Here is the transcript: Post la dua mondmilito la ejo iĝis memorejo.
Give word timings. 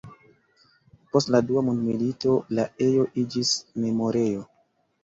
Post 1.11 1.31
la 1.35 1.41
dua 1.51 1.63
mondmilito 1.69 2.35
la 2.61 2.67
ejo 2.89 3.07
iĝis 3.27 3.57
memorejo. 3.87 4.47